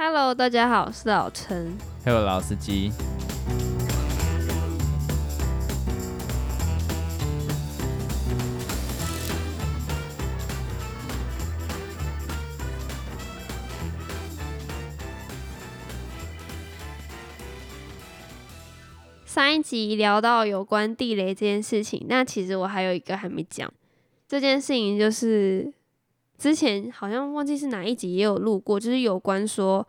[0.00, 1.76] Hello，大家好，我是老陈。
[2.04, 2.92] Hello，老司机。
[19.26, 23.68] 上一集聊到有关地雷这件事情，那其实我还有一个还没讲。
[24.28, 25.72] 这件事情就是
[26.38, 29.86] 之前好像忘记是哪一集也有录过，就是有关说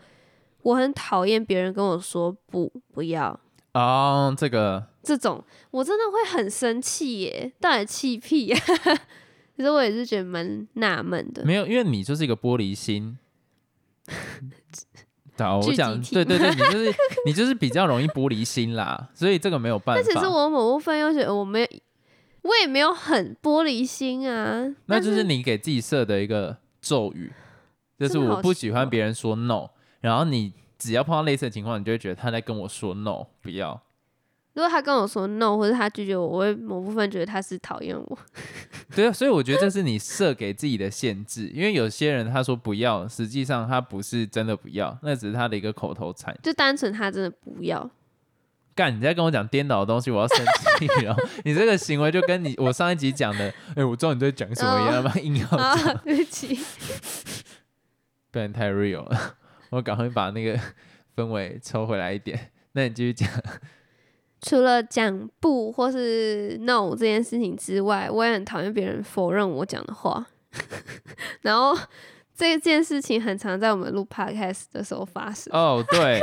[0.64, 3.40] 我很讨厌别人跟我说不不要
[3.74, 8.58] 哦，这个这种，我真的会很生气耶，到底气屁呀？
[9.56, 11.44] 其实我也是觉得蛮纳闷的。
[11.46, 13.18] 没有，因为你就是一个玻璃心。
[15.38, 16.94] 好，我聚讲，对对对，你就是
[17.26, 20.30] 你就是比较容易玻璃心啦，所以这个没有 办法但其实法。
[20.30, 21.68] 我某部分又觉得我没有，
[22.42, 24.74] 我也没有很玻璃心啊。
[24.86, 27.32] 那就是你给自己设的一个咒语，
[27.98, 29.70] 就是我不喜欢别人说 no，
[30.02, 33.82] 然后你只要碰到类似的情况，你就会觉得他在跟我说 no，不要。
[34.54, 38.18] 如果他跟我说 no，或者他拒绝我，我会某部分觉得他是讨厌我。
[38.94, 46.36] 对啊，所以我觉得这是你设给自己的限制，因为有些人他说不要，实际上他不是真的不要，那只是他的一个口头禅。
[46.44, 47.90] 就单纯他真的不要。
[48.80, 50.38] 干，你在跟我讲颠倒的东西，我要生
[50.78, 51.14] 气了。
[51.44, 56.58] 你这个行为就跟你我上一集讲的，哎、我知道你在讲什么一样吗，硬要啊讲，，对不起。
[58.32, 59.36] 不然太 real 了。
[59.72, 60.58] 我赶快把那个
[61.14, 62.52] 氛围抽回来一点。
[62.72, 63.30] 那你继续讲。
[64.42, 70.26] 除了讲不或是 no 这件事情之外，我也很讨厌别人否认我讲的话。
[71.42, 71.78] 然后
[72.34, 75.54] 这件事情很常在我们录 podcast 的时候发生。
[75.54, 76.22] 哦，对，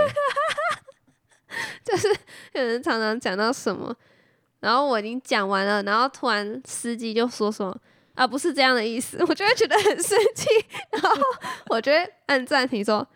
[1.84, 2.08] 就是
[2.52, 3.94] 有人常常讲到什么，
[4.60, 7.76] 然后我已经讲完了，然后突然司机就说什么
[8.14, 10.46] 啊，不是这样的意思， 我就会觉得很生气，
[10.90, 11.10] 然后
[11.68, 13.06] 我就会按暂停说，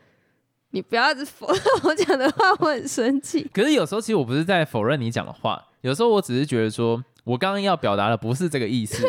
[0.70, 3.48] 你不要一直否认我讲的话，我很生气。
[3.52, 9.02] 可是有时候其实我不是在否认你讲的话，有时候我只是觉得说，我刚刚要表达的不是这个意思，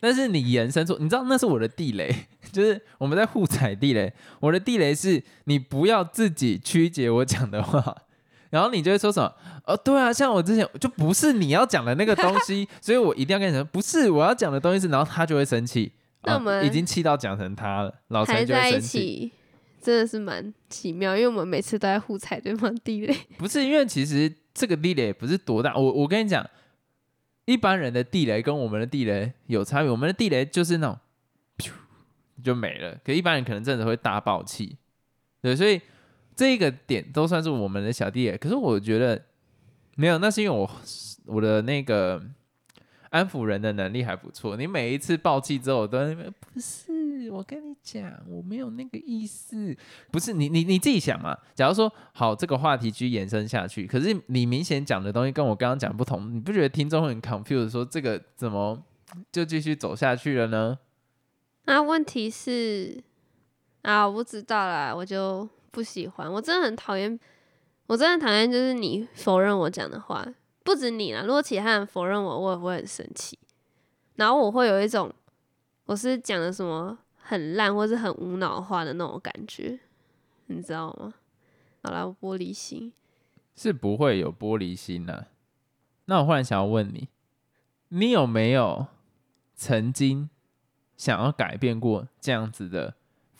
[0.00, 2.12] 但是你延伸出，你知道那是我的地雷，
[2.52, 4.12] 就是我们在互踩地雷。
[4.40, 7.96] 我的地雷是你不要自己曲解我讲的话，
[8.56, 9.30] 然后你就会说什么，
[9.66, 15.92] 哦，对啊，像我之前就不是你要讲的那个东西， 所以我一定要跟你说，不是我要讲的东西是，然后他就会生气。
[16.22, 18.80] 啊那我们已经气到讲成他了，老还陈就生气。
[18.80, 19.32] 起，
[19.80, 23.14] 真的是蛮奇妙，因为我们每次都在互踩对方地雷。
[23.38, 26.44] 不是因为其实这个地雷不是多大，我我跟你讲，
[27.44, 30.98] 一般人的地雷跟我们的地雷有差别，我们的地雷就是那种，
[32.42, 34.76] 就没了，可一般人可能真的会大爆气，
[35.40, 35.80] 对，所以
[36.36, 38.30] 这个点都算是我们的小弟。
[38.36, 39.20] 可是我觉得
[39.96, 40.70] 没有，那是因为我
[41.24, 42.22] 我的那个
[43.10, 44.56] 安抚人的能力还不错。
[44.56, 49.74] 你每一次爆气之后，我都在那边不是，我跟你讲，我没有那个意思，
[50.10, 51.36] 不是你你你自己想嘛。
[51.54, 58.82] 假如说好，这个话题继续延伸下去，可是你明显讲的东西跟我刚刚讲不同，你不觉得听众很 confused，说这个怎么
[59.32, 60.78] 就继续走下去了呢？
[61.64, 63.02] 那问题是
[63.82, 67.18] 啊，我不知道啦，我就不喜欢，我真的很讨厌，
[67.86, 70.26] 我真的讨厌就是你否认我讲的话，
[70.62, 73.38] 不止你啦，如果其他人否认我，我也会很生气，
[74.14, 75.12] 然后我会有一种
[75.84, 79.78] 我是讲的什么很烂或是很无脑话的那种感觉，
[80.46, 81.14] 你知道吗？
[81.82, 82.92] 好啦，我玻璃心，
[83.54, 85.26] 是不会有玻璃心的、
[86.06, 87.08] 那我忽然想要问你，
[87.88, 88.86] 你有没有
[89.54, 90.28] 曾经
[90.96, 92.94] 想要改变过这样子的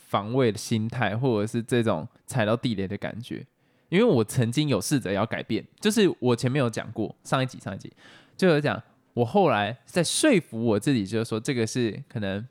[0.07, 3.45] 防卫的心态，或者是这种踩到地雷的感觉？
[3.89, 7.93] 因为我曾经有试着要改变，就是我前面有讲过，上一集上一集
[8.35, 8.81] 就有讲，
[9.13, 12.45] 我后来在说服我自己，就是说这个是可能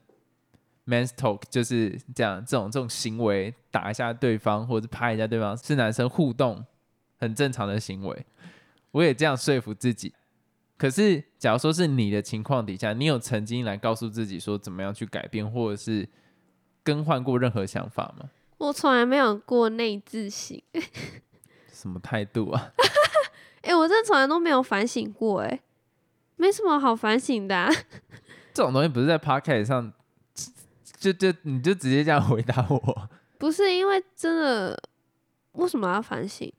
[0.86, 6.64] man's talk，就是这样这种这种行为，打一下对方或者拍一下对方，是男生互动
[7.18, 8.26] 很正常的行为。
[8.92, 10.12] 我也这样说服自己。
[10.78, 16.06] 可是，假如说是你的情况底下，你有曾经来告诉自己说怎么样去改变，或者是
[16.86, 18.30] 更换过任何想法吗？
[18.58, 20.58] 我从来没有过内自省，
[21.70, 22.72] 什么态度啊？
[23.62, 25.60] 哎、我真的从来都没有反省过、哎，
[26.36, 27.68] 没什么好反省的、啊。
[28.54, 29.92] 这种东西不是在 podcast 上，
[30.98, 33.08] 就就你就直接这样回答我。
[33.36, 34.80] 不是因为真的，
[35.52, 36.50] 为什么要反省？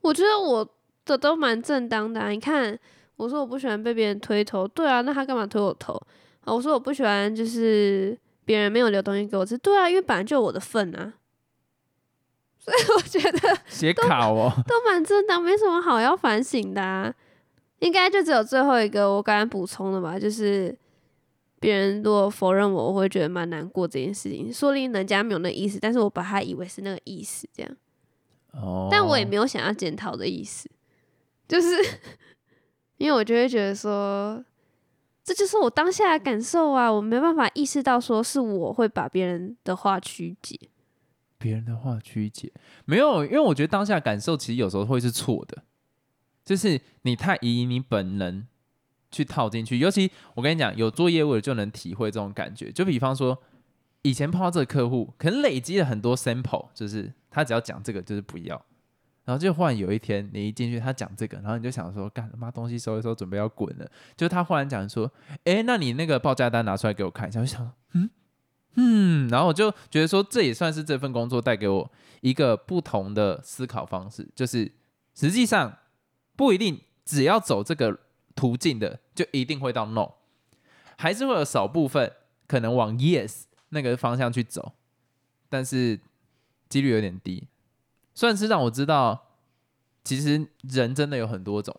[0.00, 0.66] 我觉得我
[1.04, 2.30] 的都蛮正当的、啊。
[2.30, 2.76] 你看，
[3.16, 5.94] 我说我不喜欢被别人推头，对啊，那他干嘛推我头？
[6.40, 8.18] 啊，我说我不喜欢就是
[8.50, 11.14] 别人没有留东西给我吃，对啊，因为本来就有我的份啊。
[12.58, 17.14] 所以我觉得写卡哦， 都蛮正当，没什么好要反省的、啊。
[17.78, 20.76] 应该就只有最后一个我刚刚补充的吧，就是
[21.60, 24.52] 别人如果否认我，我会觉得蛮难过这件事情。
[24.52, 27.76] 说不定人家没有那意思，但是我把他以为是那个意思，这样。
[28.54, 30.68] 哦，但我也没有想要检讨的意思，
[31.46, 31.68] 就是
[32.96, 34.44] 因为我就会觉得说，
[35.22, 40.58] 这就是我当下的感受啊，我没办法意识到说是我会把别人的话曲解。
[41.38, 42.52] 别人的话曲解
[42.84, 45.62] 没有，因为我觉得当下感受其实有时候会是错的，
[46.44, 48.46] 就是你太以你本能
[49.10, 49.78] 去套进去。
[49.78, 52.70] 尤其我跟你讲，有做业务的就能体会这种感觉。
[52.70, 53.38] 就比方说，
[54.02, 58.62] 以前碰到这个客户，可能累积了很多 sample，就是他只要讲这个就是不要，
[59.24, 63.90] 然后就忽然有一天你一进去他讲这个，然后你就想说，干他妈东西收一收，准备要滚了。
[64.16, 65.10] 就他忽然讲说，
[65.44, 68.10] 哎，那你那个报价单拿出来给我看一下，我想，嗯。
[68.76, 74.70] 嗯，然后我就觉得说，这也算是这份工作带给我一个不同的思考方式，就是
[75.12, 75.76] 实际上
[76.36, 77.98] 不一定只要走这个
[78.36, 80.12] 途径的，就一定会到 no，
[80.96, 82.12] 还是会有少部分
[82.46, 84.74] 可能往 yes 那个方向去走，
[85.48, 85.98] 但是
[86.68, 87.48] 几率有点低，
[88.14, 89.26] 算是让我知道，
[90.04, 91.74] 其实人真的有很多种，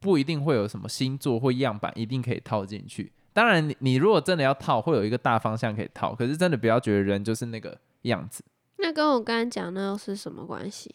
[0.00, 3.12] 不一定会有什么星座或样板一定可以套进去。
[3.32, 6.14] 当然，你你如果真的要套，会有一个大方向可以套。
[6.14, 8.42] 可是真的不要觉得人就是那个样子。
[8.78, 10.94] 那跟我刚刚讲那又是什么关系？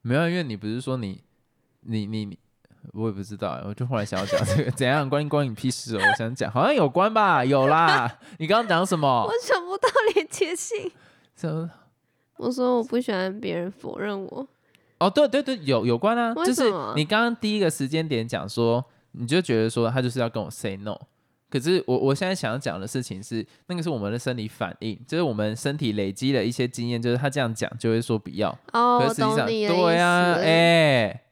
[0.00, 1.22] 没有，因为你不是说你
[1.80, 2.38] 你你你，
[2.92, 3.60] 我也不知道。
[3.66, 6.00] 我就后来想要讲这个，怎样关关你屁事哦？
[6.02, 7.44] 我想讲，好像有关吧？
[7.44, 8.18] 有啦。
[8.38, 9.06] 你刚刚讲什么？
[9.28, 10.90] 我想不到连接性。
[11.36, 11.70] 什么？
[12.38, 14.46] 我说我不喜欢别人否认我。
[14.98, 16.34] 哦，对对对，有有关啊。
[16.44, 16.64] 就是
[16.96, 20.96] 你刚刚第一个时间点讲说，你就觉得说他就是要跟我 say no。
[21.50, 28.50] 可是我我现在想要讲的事情是，那个是我们的生理反应，就是我们身体累积了一些经验，就是他这样讲就会说不要。
[28.72, 31.22] 哦，可是实际上对啊，哎，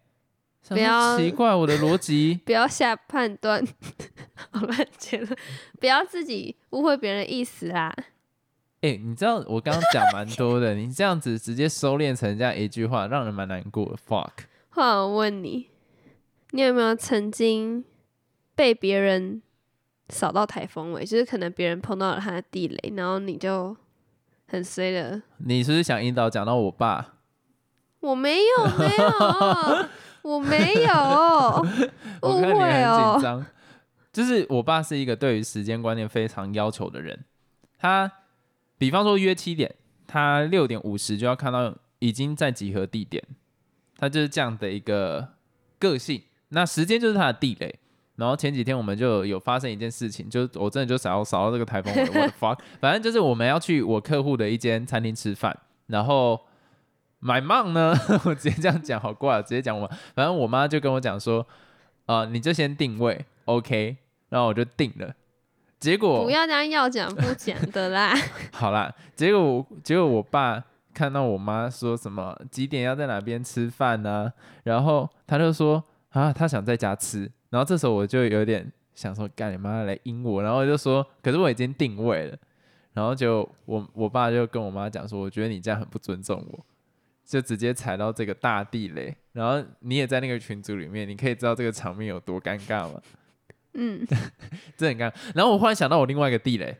[0.69, 3.62] 不要奇怪我的逻辑， 不要下判断，
[4.50, 5.37] 好乱结论，
[5.79, 7.94] 不要自己误会别人的意思啊。
[8.81, 13.96] 哎，你知道我刚刚讲蛮多的，你这样子直接收敛成这样一句话，让人蛮难过的。
[14.08, 14.46] Fuck。
[14.70, 15.69] 话我问你，
[16.50, 17.84] 你有没有曾经
[18.55, 19.43] 被别人？
[20.08, 23.76] 扫到台风尾，就是可能别人碰到了他的地雷，然后你就
[24.46, 25.20] 很衰了。
[25.38, 27.14] 你是不是想引导讲到我爸？
[27.99, 29.88] 我没有，没有，
[30.22, 31.67] 我没有，
[32.22, 33.44] 误会哦。
[34.12, 37.25] 就是我爸是一个对于时间观念非常要求的人。
[37.76, 38.08] 他
[38.78, 39.75] 比方说约七点，
[40.06, 43.23] 他六点五十就要看到已经在集合地点，
[43.96, 45.28] 他就是这样的一个
[45.78, 46.23] 个性。
[46.49, 47.78] 那时间就是他的地雷。
[48.17, 55.55] 然后前几天我们就有发生一件事情，就我真的就扫扫到这个台风尾， 我的 fuck，反正就是我们要去我客户的一间餐厅吃饭，
[55.88, 56.40] 然后
[57.20, 57.94] my mom 呢，
[58.25, 61.46] 我直接这样讲好怪，直接讲我，反正我妈就跟我讲说，
[62.06, 63.99] 啊，你就先定位，OK，
[64.31, 65.14] 然后我就定了，
[65.78, 68.14] 结果不要这样要讲不讲的啦，
[68.52, 70.62] 好啦，结果我结果我爸
[70.94, 74.32] 看到我妈说什么几点要在哪边吃饭呢，
[74.64, 77.31] 然后他就说啊，他想在家吃。
[77.50, 82.37] 然后这时候我就有点想说，干你妈来阴我，然后就说，可是我已经定位了，
[82.93, 86.67] 然后就我我爸就跟我妈讲说，我觉得你这样很不尊重我，
[87.25, 89.14] 就直接踩到这个大地雷。
[89.32, 93.00] 然后你也在那个群组里面，你可以知道这个场面有多尴尬吗？
[93.76, 94.06] 嗯，
[94.76, 95.14] 这很尴尬。
[95.34, 96.76] 然后我忽然想到我另外一个地雷，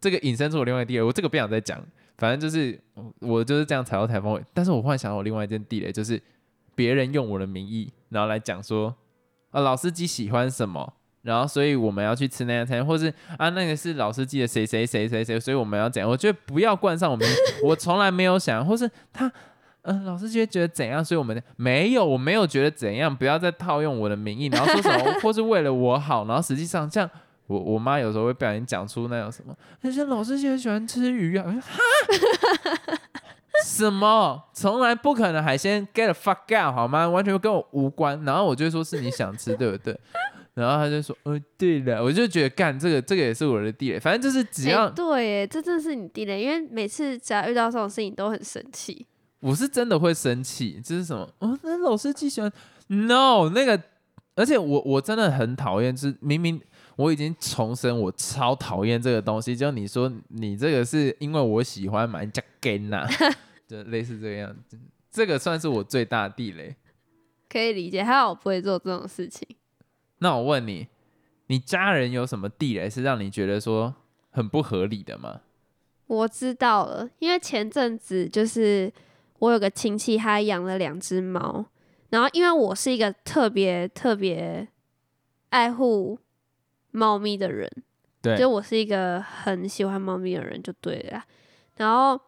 [0.00, 1.80] 这个引申出我另外一个地雷，我这个不想再讲，
[2.18, 2.78] 反正就是
[3.20, 4.42] 我就是这样踩到台风尾。
[4.52, 6.20] 但是我忽然想到我另外一件地雷，就是
[6.74, 8.94] 别人用我的名义，然后来讲说。
[9.52, 10.94] 啊，老司机喜欢什么？
[11.22, 16.08] 然后，所以我们要去吃那家餐厅，或是啊，那个是老司机的谁谁谁谁谁，所以我们要怎样？
[16.08, 17.28] 我觉得不要冠上我们，
[17.64, 19.28] 我从来没有想，或是他，
[19.82, 21.04] 嗯，老师觉得觉得怎样？
[21.04, 27.10] 所以我们没有，我没有觉得怎样，不要再套用我的名义，然后说什么，或是为了我好，然后实际上这样，
[27.46, 31.78] 我我妈有时候会不小心讲出那种什么，那些老司机很喜欢吃鱼啊，哈。
[33.64, 34.42] 什么？
[34.54, 37.06] 从来不可能海鲜 get fuck out 好吗？
[37.06, 38.22] 完全跟我无关。
[38.24, 39.98] 然后我就说是你想吃，对不对？
[40.54, 42.02] 然后他就说，呃，对的。
[42.02, 44.00] 我就觉得干这个，这个也是我的地雷。
[44.00, 46.42] 反正就是只要对，这真的是你地雷。
[46.42, 49.06] 因为每次只要遇到这种事情，都很生气。
[49.40, 50.80] 我是真的会生气。
[50.84, 51.28] 这是什么？
[51.40, 52.50] 哦，那老师既喜欢
[52.86, 53.82] no 那个，
[54.36, 56.60] 而且我我真的很讨厌，是明明
[56.96, 59.56] 我已经重申，我超讨厌这个东西。
[59.56, 63.06] 就你说你这个是因为我喜欢买加根呐。
[63.66, 64.76] 就类似这个样子，
[65.12, 66.74] 这个算是我最大的地雷，
[67.48, 68.02] 可以理解。
[68.02, 69.46] 还好我不会做这种事情。
[70.18, 70.88] 那我问你，
[71.46, 73.94] 你家人有什么地雷是让你觉得说
[74.30, 75.42] 很不合理的吗？
[76.08, 78.92] 我知道了，因为前阵子就是
[79.40, 81.66] 我有个亲戚，他养了两只猫，
[82.08, 84.68] 然后因为我是一个特别特别
[85.48, 86.18] 爱护
[86.90, 87.70] 猫咪的人，
[88.22, 91.24] 对，就我是一个很喜欢猫咪的人，就对了啦。
[91.76, 92.20] 然后，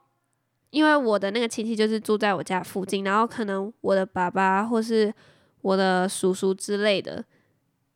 [0.71, 5.13] 因为我的那个亲戚就是住在我家附近，然后可能我的爸爸或是
[5.61, 7.23] 我的叔叔之类的，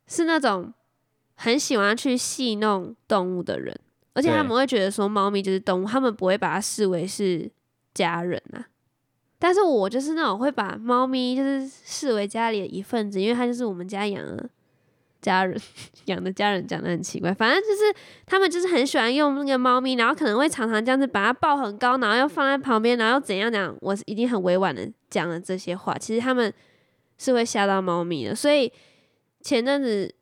[0.05, 0.71] 是那种
[1.33, 3.75] 很喜欢去戏弄动物的人，
[4.13, 7.49] 而且他们会觉得说猫咪就是动物，他们不会把它视为是
[7.95, 8.67] 家人啊。
[9.39, 14.49] 但是我就是那种会把猫咪就是视为家里的一份子，因为它就是我们家养的
[15.21, 15.59] 家人
[16.05, 17.93] 养的家人，讲的很奇怪，反正就是
[18.25, 26.51] 他们就是很喜欢用那个猫咪，然后可能会常常这样子把它抱很高，然后又放在旁边，然后怎样讲，我已经很委婉的讲了这些话，其实他们
[27.17, 28.71] 是会吓到猫咪的，所以
[29.41, 30.13] 前阵子，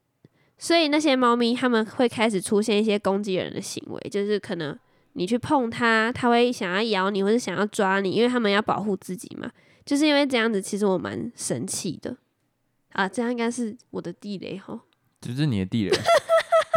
[0.58, 4.78] 所以那些猫咪他们会开始出现一些攻击人的行为，就是可能
[5.18, 9.50] 你去碰它，它会想要咬你，或者想要抓你，因为他们要保护自己嘛。
[9.86, 12.18] 就是因为这样子，其实我蛮生气的
[12.92, 14.82] 啊，这样应该是我的地雷哈。
[15.22, 15.98] 这是你的地雷，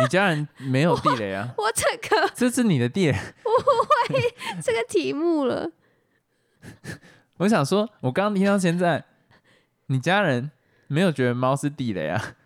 [0.01, 3.19] 你家人没有地雷啊，我这个 这是你的地雷。
[4.63, 5.71] 这个题目了，
[7.39, 9.05] 我想说，我刚刚听到现在，
[9.87, 10.51] 你家人
[10.87, 12.37] 没有觉得猫是地雷啊？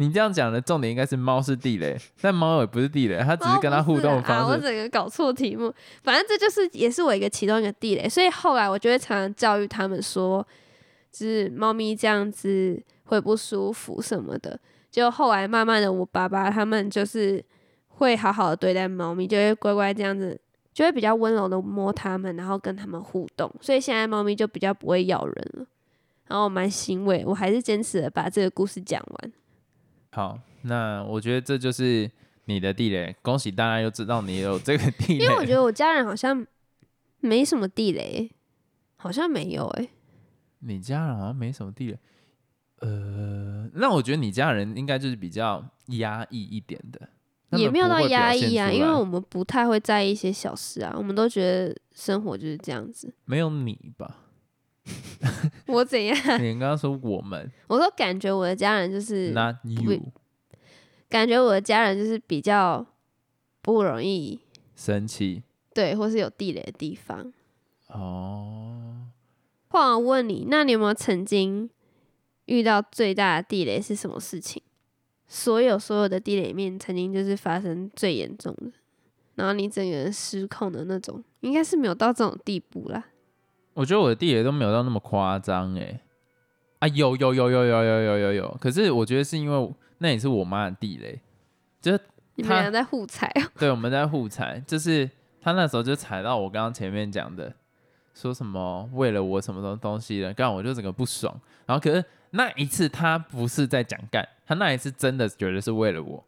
[0.00, 4.56] 你这样讲的重点应该是猫是地雷， 但猫也不是地雷，它只是跟它互动的哦不是啊，我。
[4.56, 5.74] 整个搞错题目。
[6.04, 10.46] 反正这就是也是我一个其中一个地雷，所以后来我就会常常教育他们说，
[11.10, 14.58] 就是猫咪这样子会不舒服什么的。
[14.88, 17.44] 就后来慢慢的，我爸爸他们就是
[17.88, 20.40] 会好好的对待猫咪，就会乖乖这样子，
[20.72, 23.52] 就会比较温柔的摸它们，然后跟它们互动。
[23.60, 25.66] 所以现在猫咪就比较不会咬人了。
[26.28, 29.32] 然后我蛮欣慰，我还是坚持的把这个故事讲完。
[30.10, 32.10] 好，那我觉得这就是
[32.46, 35.24] 你的地雷，恭喜大家又知道你有这个地雷。
[35.24, 36.46] 因为我觉得 我家人好像
[37.20, 38.30] 没什么地雷，
[38.96, 39.88] 好像没有哎、
[40.60, 41.98] 你家人好像没什么地雷。
[42.80, 47.08] 呃，那我觉得你家人应该就是比较压抑一点的，
[47.58, 53.12] 也没有到压抑啊，因为我们不太会在意一些小事啊，我们都觉得生活就是这样子。
[53.24, 54.27] 没有你吧？
[55.66, 56.16] 我怎样？
[56.42, 60.00] 你刚刚说我们我说感觉我的家人就是，，not you，
[61.08, 62.86] 感觉我的家人就是比较
[63.62, 64.40] 不容易
[64.74, 65.42] 生气
[65.74, 67.32] 对，或是有地雷的地方。
[67.88, 69.06] 哦。
[69.68, 71.68] 话我问你，那你有没有曾经
[72.46, 74.62] 遇到最大的地雷是什么事情？
[75.26, 78.72] 所有所有的地雷里面，曾经就是发生最严重的，
[79.34, 83.08] 然后你整个人失控的那种，应该是没有到这种地步啦。
[83.78, 86.00] 我觉得我的地雷都没有到那么夸张哎。
[86.80, 91.20] 啊，有有有有有有有有有，可是我觉得是因为那也是我妈的地雷，
[91.80, 92.04] 就是他
[92.34, 95.08] 你们俩在互踩哦、对，我们在互踩，就是
[95.40, 97.52] 他那时候就踩到我刚刚前面讲的，
[98.14, 101.32] 说什么为了我什么什么东西的，干我就整个不爽。
[101.66, 106.24] 然后可是那一次他不是在讲干，他那一次真的觉得是为了我，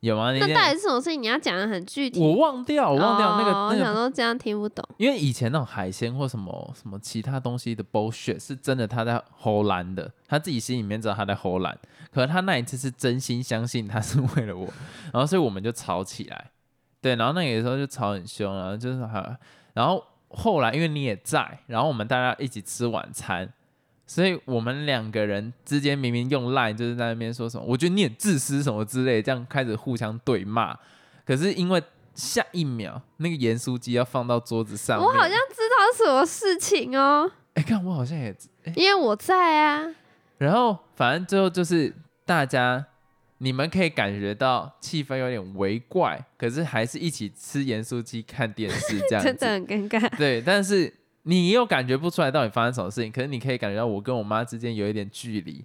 [0.00, 0.32] 有吗？
[0.32, 1.22] 那那到天底是什么事情？
[1.22, 2.20] 你要讲的很具体。
[2.20, 4.84] 我忘掉，我忘掉那个、那个，想说这样听不懂。
[4.96, 11.76] 因为以前那种海鲜或什么什么其他东西的 bullshit 是真的他在齁懒的，他自己心里面知道他在齁懒，
[12.12, 14.66] 可是他那一次是真心相信他是 为了我，
[15.12, 16.52] 然后所以我们就吵起来，
[17.00, 19.36] 对，然后那个时候就吵很凶，然后就是还，
[19.74, 23.52] 然后后来因为你也在，然后我们大家一起吃晚餐，
[24.08, 30.76] 所以我们两个人之间明明用 line 就是在那边说什么，我觉得你很自私什么之类，这样开始互相对骂，
[31.24, 31.80] 可是因为
[32.14, 38.34] 下一秒那个盐酥鸡要放到桌子上面，我好像知道什么事情哦，哎，看我好像也
[38.64, 39.94] 哎，因为我在啊。
[40.38, 42.86] 然后反正最后就是大家。
[43.40, 49.32] 你们可以感觉到气氛有点微怪，可是还是一起吃盐酥鸡、看电视这样子。
[49.38, 50.18] 真的很尴尬。
[50.18, 50.92] 对，但是
[51.28, 55.62] 你又感觉不出来到底发生什么事情，可是你可以感觉到我跟我妈之间有一点距离，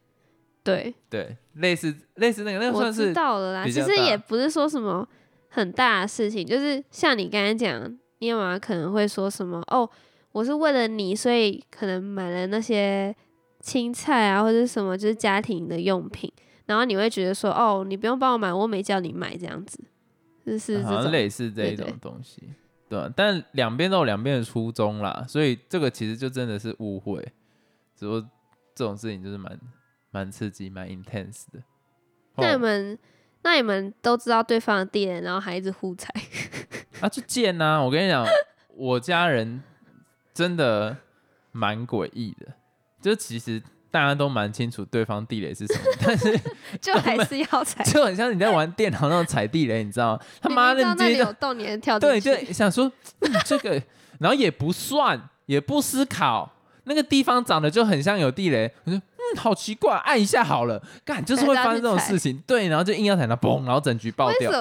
[0.62, 3.64] 对，对，类似类似那个，那个我知算是道了啦。
[3.66, 5.08] 其实也不是说什么
[5.48, 9.90] 很大的事情，就是像你刚才讲，你妈妈可能会说什么哦，
[10.34, 13.16] 我是为了你，所以可能买了那些
[13.62, 16.30] 青菜啊，或者什么就是家庭的用品，
[16.66, 19.80] 然后你会觉得说哦，你不用帮我买，我没叫你买这样子，
[20.46, 21.12] 就是这好像种。
[21.14, 22.42] 类似这一种东西，
[22.94, 27.20] 对啊但两边都有两边的初衷啦，所以这个其实就真的是误会，
[27.96, 28.22] 只不过
[28.76, 29.60] 这种事情就是蛮
[30.12, 31.60] 蛮刺激、蛮 intense 的。
[32.36, 33.00] 那你哦们
[33.42, 36.14] 那你们都知道对方的地雷，然后还一直互踩，
[37.02, 38.24] 啊，就贱呐、我跟你讲，
[38.76, 39.64] 我家人
[40.32, 40.96] 真的
[41.52, 42.54] 蛮诡异的，
[43.02, 43.60] 就其实
[43.94, 46.36] 大家都蛮清楚对方地雷是什么， 但是
[46.82, 47.84] 就还是要踩。
[47.86, 50.20] 就很像你在玩电脑那种踩地雷，你知道吗？
[50.42, 52.00] 他妈的，那有洞，你的跳。
[52.02, 53.80] 对对，想说、嗯、这个，
[54.18, 56.52] 然后也不算，也不思考，
[56.86, 59.02] 那个地方长得就很像有地雷，我说嗯，
[59.36, 64.52] 嗯，好奇怪，按一下好了，干就是会发生这种事情，对，然后就硬要踩它，嘣，然后整局爆掉。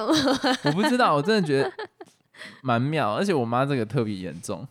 [0.63, 1.73] 我不知道，我真的觉得
[2.61, 4.67] 蛮妙，而且我妈这个特别严重，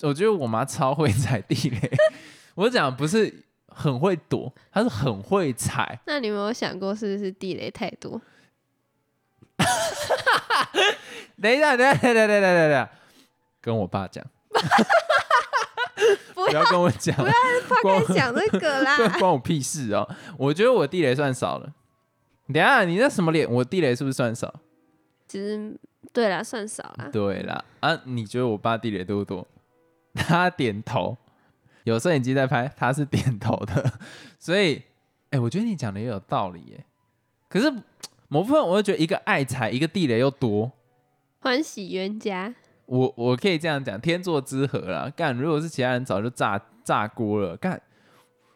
[0.00, 1.90] 我觉得我妈超会踩地雷。
[2.54, 6.00] 我讲不是很会躲，他是很会踩。
[6.06, 8.20] 那你有没有想过是不是地雷太多？
[11.40, 12.88] 等一下，等一下，等等等等等等，
[13.60, 14.24] 跟我爸讲。
[16.34, 17.34] 不要跟我讲，不要
[17.82, 20.08] 光讲这个啦， 关我屁事哦！
[20.36, 21.72] 我觉得我地雷算少了。
[22.52, 23.48] 等下，你那什么脸？
[23.50, 24.52] 我地雷是不是算少？
[25.28, 25.74] 其实
[26.12, 27.08] 对啦，算少啦。
[27.12, 29.46] 对啦，啊，你觉得我爸地雷多不多？
[30.14, 31.16] 他点头，
[31.84, 33.92] 有摄影机在拍，他是点头的。
[34.38, 34.82] 所以，
[35.30, 36.84] 哎，我觉得你讲的也有道理耶。
[37.48, 37.70] 可是
[38.28, 40.72] 某部分，我就觉得一个爱财，一个地雷又多，
[41.40, 42.54] 欢喜冤家。
[42.86, 45.10] 我我可以这样讲，天作之合啦。
[45.16, 47.56] 干，如果是其他人，早就炸炸锅了。
[47.56, 47.80] 干，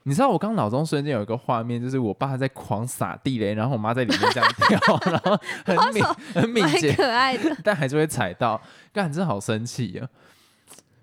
[0.03, 6.05] 你知道我刚脑中瞬间有一个画面，就是我爸在狂撒地雷，然后我妈在里面这样跳， 然后很敏
[6.35, 8.61] 很敏捷，可爱的，但还是会踩到。
[8.93, 10.09] 干，真的好生气啊！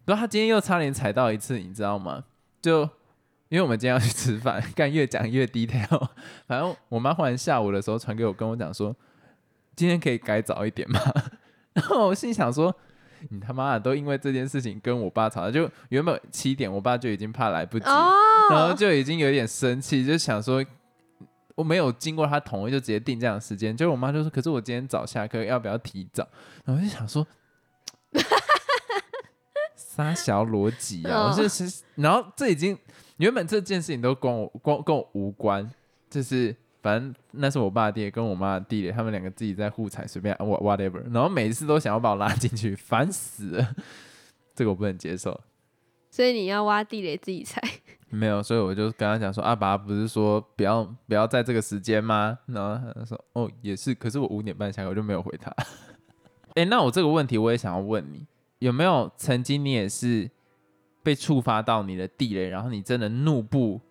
[0.05, 2.23] 然后他今天又差点踩到一次，你知道吗？
[2.61, 2.81] 就
[3.49, 6.07] 因为我们今天要去吃饭， 干越讲越 detail。
[6.47, 8.95] 反正我妈忽然下午的时候传给我，跟我讲说，
[9.75, 10.99] 今天可以改早一点吗？
[11.73, 12.75] 然后我心想说。
[13.29, 17.85] 你他妈的都因为这件事情跟我爸吵架，就原本七点，我爸就已经怕来不及，
[18.49, 20.61] 然后就已经有点生气，就想说
[21.55, 26.27] 我没有经过他同意就直接定这样的时间，就我妈就说，可是我今天早下课，要不要提早？
[26.65, 27.25] 然后我就想说，
[29.95, 32.77] 撒小逻辑啊，我就是，然后这已经
[33.17, 35.69] 原本这件事情都跟我关跟我无关，
[36.09, 36.55] 就是。
[36.83, 43.73] 反正那是我爸爹跟我妈的弟弟，他们两个自己在互踩，随便 whatever，然后每一次都想要把我拉进去，烦死了，
[44.53, 45.39] 这个我不能接受。
[46.11, 47.61] 所以你要挖地雷自己踩？
[48.09, 52.37] 没有，所以我就跟他讲说，阿爸不是说不要不要在这个时间吗？
[52.47, 55.49] 然后他说哦也是，可是我五点半下课，我就没有回他。
[56.55, 58.27] 哎，那我这个问题我也想要问你，
[58.63, 60.31] 有没有曾经你也是
[61.03, 63.81] 被触发到你的地雷，然后你真的怒不？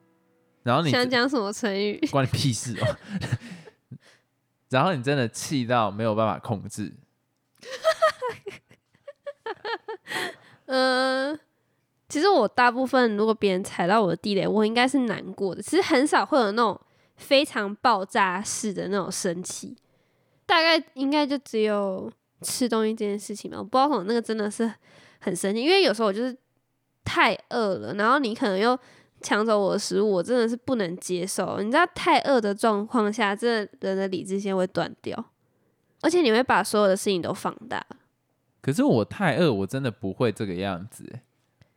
[0.62, 2.00] 然后你想讲什么成语？
[2.11, 2.96] 关你屁事哦！
[4.70, 6.90] 然后你真的气到没有办法控制。
[10.64, 11.38] 嗯，
[12.08, 15.61] 其实我大部分如果别人踩到我的地雷，我应该是难过的。
[15.61, 16.80] 其实很少会有那种
[17.16, 19.76] 非常爆炸式的那种生气，
[20.46, 22.11] 大概应该就只有
[22.42, 23.59] 吃东西这件事情嘛。
[23.59, 24.72] 我不知道什么那个真的是
[25.20, 26.37] 很生气，因为有时候我就是
[27.05, 28.78] 太饿了，然后你可能又。
[29.24, 31.61] 抢走我的食物，我真的是不能接受。
[31.61, 35.31] 你知道，太饿的状况下，这人的理智线会断掉，
[36.00, 37.87] 而且你会把所有的事情都放大。
[38.61, 41.20] 可是我太饿，我真的不会这个样子。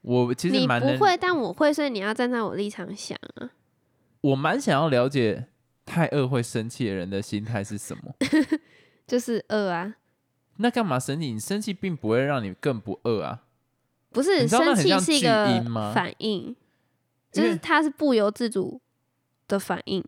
[0.01, 3.51] 我其实你不会，但我会，所以你要站在我立场想啊。
[4.21, 5.45] 我蛮想要了解
[5.85, 8.15] 太饿会生气的人的心态是什么。
[9.05, 9.97] 就是饿啊。
[10.57, 11.33] 那干嘛生气？
[11.33, 13.43] 你生气并不会让你更不饿啊。
[14.11, 15.63] 不是，生气是一个
[15.93, 16.55] 反应。
[17.31, 18.79] 就是他是不由自主
[19.45, 20.01] 的反应。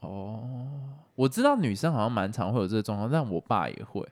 [0.00, 4.04] 哦，我知道女生好像蛮常会有这个状况，但我爸也会，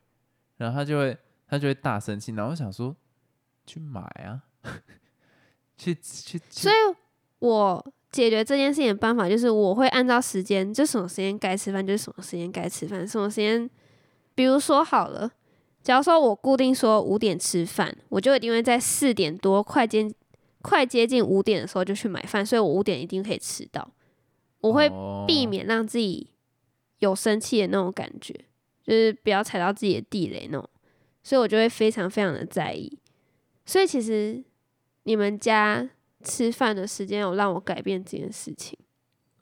[0.56, 1.18] 然后他就会
[1.48, 2.94] 他就会大生气，然后想说
[3.66, 4.40] 去买啊，
[5.76, 6.40] 去去。
[6.48, 6.74] 所以
[7.40, 13.68] 我解决这件事情的办法就是，我会按照时间，就什么时间该吃饭就是什么时间该吃饭，什么时间，
[14.36, 15.28] 比如说好了，
[15.88, 20.06] 假如说我固定说五点吃饭，我就一定会在四点多快接。
[20.60, 23.90] 快接近五点的时候就去买饭，所以我五点一定可以吃到。
[24.60, 24.90] 我会
[25.26, 26.28] 避免让自己
[26.98, 28.34] 有生气的那种感觉，
[28.84, 30.68] 就是不要踩到自己的地雷那种，
[31.22, 32.98] 所以我就会非常非常的在意。
[33.64, 34.44] 所以其实
[35.04, 35.88] 你们家
[36.22, 38.78] 吃饭的时间有让我改变这件事情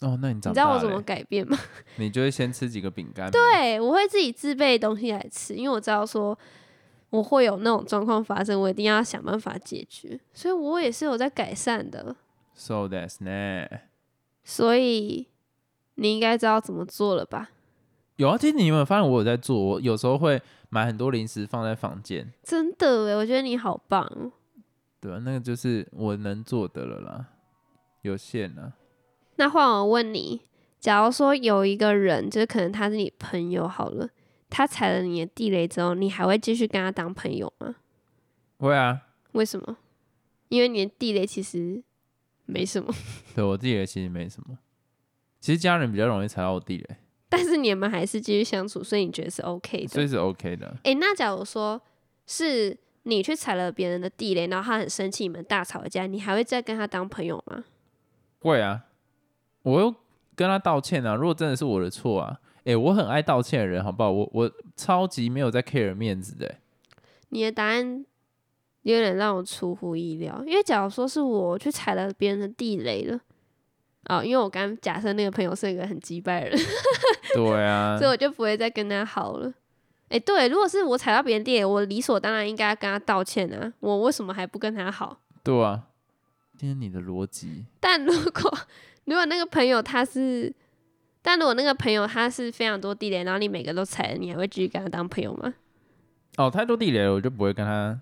[0.00, 0.18] 哦。
[0.20, 1.58] 那你你知道我怎么改变吗？
[1.96, 3.30] 你就会先吃几个饼干。
[3.30, 6.38] 对，我会自己自备东西来吃，因为我知道说。
[7.10, 12.14] 我会有那种状况发生，我一定要想办法解决，所以我也是有在改善的。
[12.52, 13.68] So that's ne。
[14.42, 15.28] 所以
[15.94, 17.50] 你应该知道怎么做了吧？
[18.16, 19.56] 有啊，其实你有没有发现我有在做？
[19.56, 22.30] 我有时候会买很多零食放在房间。
[22.42, 24.32] 真的诶，我觉得你好棒。
[25.00, 27.26] 对啊，那个就是我能做的了啦，
[28.02, 28.72] 有限啊。
[29.36, 30.42] 那换我问你，
[30.80, 34.08] 假如说有一个人，就是可能他是你朋友好了。
[34.48, 37.74] 他踩了你的地雷之后，你还会继续跟他当朋友吗？
[38.58, 39.02] 会啊。
[39.32, 39.76] 为什么？
[40.48, 41.82] 因为你的地雷其实
[42.44, 42.94] 没什么。
[43.34, 44.56] 对我地雷其实没什么。
[45.40, 46.96] 其实家人比较容易踩到我地雷。
[47.28, 49.88] 但是你们还是继续相处，所以你觉得是 OK 的。
[49.88, 50.76] 所以是 OK 的。
[50.84, 51.82] 哎，那假如说
[52.26, 57.64] 是你去踩了别人的地雷，然后他很生气，你们大吵一架，你还会再跟他当朋友吗？
[58.38, 58.85] 会啊。
[59.66, 59.92] 我又
[60.36, 61.14] 跟他道歉啊。
[61.16, 64.10] 如果真的是我的错啊，诶、我很爱道歉的人，好不好？
[64.10, 66.54] 我我超级没有在 care 面子的、
[67.30, 68.04] 你的答案
[68.82, 73.20] 有点让我出乎意料，因为假如说是我去踩了别人的地雷了，
[74.08, 76.56] 哦，因为我刚假设那个朋友是一个很击败人，
[77.34, 79.52] 对啊 所以，我就不会再跟他好了。
[80.10, 85.18] 哎、对，如果是我踩到别人地雷，我理所当然应该跟他道歉啊，我为什么还不跟他好？
[85.42, 85.88] 对啊。
[86.58, 88.58] 今天你的逻辑，但如果
[89.06, 90.54] 如果那个朋友他是，
[91.22, 95.54] 但如果那个朋友他是非常多地雷，然后你每个都踩了，你还会继续跟他当朋友吗？
[96.36, 97.98] 哦，太多地雷了，我就不会跟他，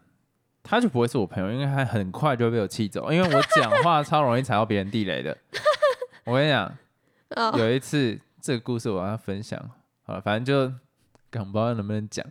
[0.63, 5.37] 他就不会是我朋友，因为他很快就会被我气走，因为我讲话超容易踩到别人地雷的。
[6.25, 6.77] 我跟你讲，
[7.37, 9.59] 哦，有一次这个故事我要分享，
[10.05, 10.69] 好了，反正就，
[11.31, 12.25] 不知道能不能讲，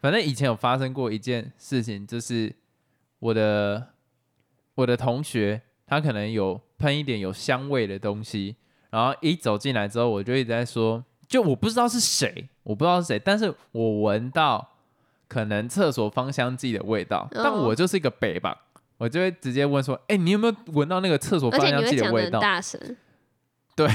[0.00, 2.54] 反正以前有发生过一件事情，就是
[3.18, 3.88] 我的
[4.76, 8.56] 我的同学他可能有喷一点有香味的东西，
[8.90, 14.76] 然后一走进来之后，我就一直在说，就我不知道是谁，我不知道是谁，但是我闻到
[15.28, 18.62] 可能厕所芳香剂的味道，但哦我就是一个北吧。
[18.96, 22.80] 我就会直接问说：“哎、你有没有闻到那个厕所芳香剂的味道？”大声，
[23.74, 23.88] 对，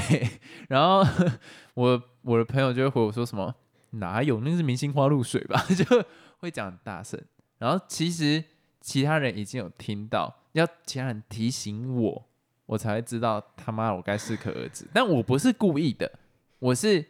[0.68, 1.02] 然后
[1.72, 3.52] 我我的朋友就会回我说什么
[3.92, 6.04] 哪有那是明星花露水吧， 就
[6.38, 7.18] 会讲很大声。
[7.58, 8.44] 然后其实
[8.80, 12.26] 其他人已经有听到，要其他人提醒我，
[12.66, 14.86] 我才会知道他妈我该适可而止。
[14.92, 16.10] 但我不是故意的，
[16.58, 17.04] 我是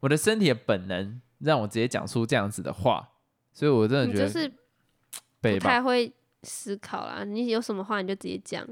[0.00, 3.08] 我的身体的本能让我直接讲出这样子的话，
[3.52, 4.48] 所以我真的觉得就是
[5.40, 5.58] 不。
[5.58, 7.24] 太会思考啦。
[7.24, 8.66] 你有什么话你就直接讲。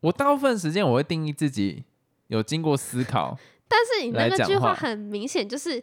[0.00, 1.84] 我大部分时间我会定义自己
[2.28, 3.38] 有经过思考，
[3.68, 5.82] 但是你那个句话话很明显就是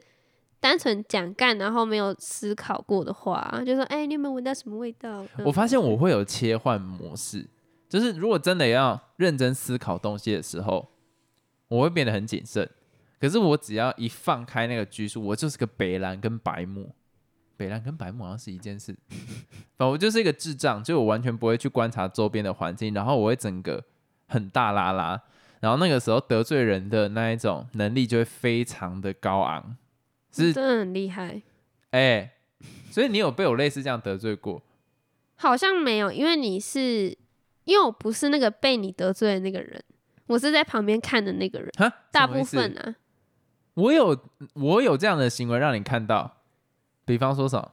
[0.62, 5.26] 单纯讲干，然后没有思考过的话，就说哎、你有没有闻到什么味道？
[5.44, 7.46] 我发现我会有切换模式，
[7.90, 10.88] 就是如果真的要认真思考东西的时候，
[11.68, 12.70] 我会变得很谨慎。
[13.20, 16.96] 可是我只要一放开那个拘束，我就是个北蓝跟白目。
[17.58, 18.92] 北蓝跟白目好像是一件事，
[19.78, 23.84] 反正我就是一个智障，就我完全不会去观察周边的环境，然后我会整个
[24.28, 25.22] 很大拉拉，
[25.60, 29.78] 然后那个时候得罪人的那一种能力就会非常的高昂，
[30.32, 31.42] 是真的很厉害。
[31.92, 32.34] 哎、
[32.90, 34.62] 所以你有被我类似这样得罪过？
[35.36, 37.18] 好像没有，因为你是
[37.64, 39.84] 因为我不是那个被你得罪的那个人，
[40.28, 42.96] 我是在旁边看的那个人，哈，大部分啊。
[43.74, 44.18] 我有
[44.54, 46.44] 我有这样的行为让你看到，
[47.06, 47.72] 比方说什么？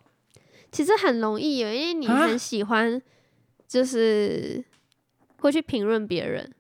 [0.70, 3.00] 其实很容易有，因为你啊很喜欢，
[3.66, 4.64] 就是
[5.40, 6.54] 会去评论别人，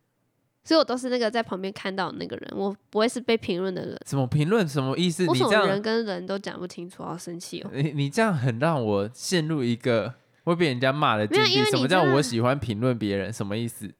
[0.68, 3.98] 所以我都是那个在旁边看到的那个人，我不会是被评论的人。
[4.04, 4.68] 什么评论？
[4.68, 5.24] 什么意思？
[5.24, 7.70] 你这样人跟人都讲不清楚，好生气哦。
[7.72, 10.12] 你你这样很让我陷入一个
[10.44, 11.64] 会被人家骂的境地。
[11.70, 13.32] 什么叫我喜欢评论别人？
[13.32, 13.90] 什么意思？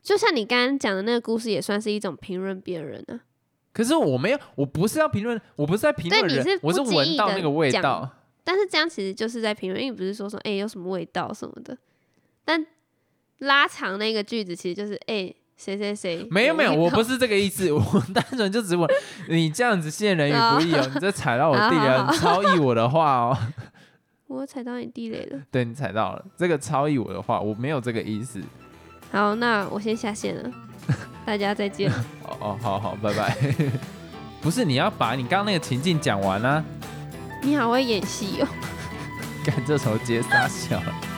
[0.00, 3.20] 就像你刚刚讲的那个故事，也算是一种评论别人啊。
[3.74, 8.10] 可是我没有，我不是要评论，我不是在评论人是，我是闻到那个味道。
[8.42, 11.76] 但是这样其实就是在评论，因为不是说说哎、有什么味道什么的，
[12.46, 12.66] 但
[13.40, 18.88] 拉长那个句子其实就是哎谁谁谁没有没有，我不是这个意思， 我单纯就只问
[19.28, 23.38] 你这样子陷人于不义哦，你这踩到我地雷超意我的话哦，
[24.26, 25.38] 我踩到你地雷了。
[25.50, 28.40] 对你踩到了，这个超意我的话，我没有这个意思。
[29.12, 30.50] 好，那我先下线了，
[31.24, 31.92] 大家再见。
[32.26, 33.36] 哦哦，好好，拜拜。
[34.40, 36.64] 不是，你要把你刚刚那个情境讲完啊，
[37.42, 38.48] 你好会演戏哦。
[39.44, 41.11] 干这时候接撒小了。